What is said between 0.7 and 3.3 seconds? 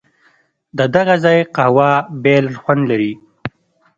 ددغه ځای قهوه بېل خوند لري.